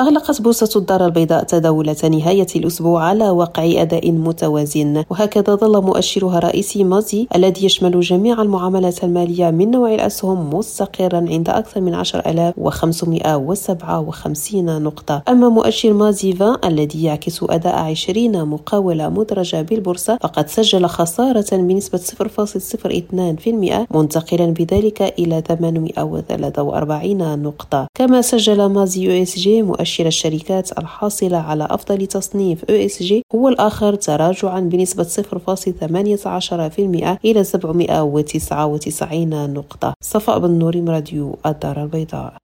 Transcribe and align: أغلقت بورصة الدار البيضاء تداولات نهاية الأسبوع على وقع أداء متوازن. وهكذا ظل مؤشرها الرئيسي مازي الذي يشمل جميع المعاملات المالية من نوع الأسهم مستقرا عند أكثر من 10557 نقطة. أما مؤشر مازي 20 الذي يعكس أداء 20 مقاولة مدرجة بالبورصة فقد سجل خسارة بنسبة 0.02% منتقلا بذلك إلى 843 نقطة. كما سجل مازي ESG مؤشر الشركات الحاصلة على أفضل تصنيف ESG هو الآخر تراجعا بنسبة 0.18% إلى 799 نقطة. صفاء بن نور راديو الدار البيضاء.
أغلقت 0.00 0.42
بورصة 0.42 0.80
الدار 0.80 1.06
البيضاء 1.06 1.42
تداولات 1.42 1.96
نهاية 2.04 2.46
الأسبوع 2.56 3.04
على 3.04 3.30
وقع 3.30 3.82
أداء 3.82 4.12
متوازن. 4.12 5.04
وهكذا 5.10 5.54
ظل 5.54 5.82
مؤشرها 5.82 6.38
الرئيسي 6.38 6.84
مازي 6.84 7.28
الذي 7.34 7.64
يشمل 7.64 8.00
جميع 8.00 8.42
المعاملات 8.42 9.04
المالية 9.04 9.50
من 9.50 9.70
نوع 9.70 9.94
الأسهم 9.94 10.54
مستقرا 10.54 11.16
عند 11.16 11.48
أكثر 11.48 11.80
من 11.80 11.94
10557 11.94 14.82
نقطة. 14.82 15.22
أما 15.28 15.48
مؤشر 15.48 15.92
مازي 15.92 16.32
20 16.32 16.56
الذي 16.64 17.04
يعكس 17.04 17.42
أداء 17.42 17.76
20 17.76 18.44
مقاولة 18.44 19.08
مدرجة 19.08 19.62
بالبورصة 19.62 20.18
فقد 20.22 20.48
سجل 20.48 20.86
خسارة 20.86 21.56
بنسبة 21.56 21.98
0.02% 21.98 23.86
منتقلا 23.96 24.46
بذلك 24.46 25.02
إلى 25.02 25.42
843 25.48 27.42
نقطة. 27.42 27.86
كما 27.94 28.22
سجل 28.22 28.66
مازي 28.66 29.04
ESG 29.04 29.62
مؤشر 29.62 29.85
الشركات 30.06 30.78
الحاصلة 30.78 31.36
على 31.36 31.68
أفضل 31.70 32.06
تصنيف 32.06 32.64
ESG 32.64 33.14
هو 33.34 33.48
الآخر 33.48 33.94
تراجعا 33.94 34.60
بنسبة 34.60 35.04
0.18% 35.04 35.08
إلى 37.24 37.44
799 37.44 39.54
نقطة. 39.54 39.94
صفاء 40.04 40.38
بن 40.38 40.50
نور 40.50 40.84
راديو 40.88 41.38
الدار 41.46 41.82
البيضاء. 41.82 42.36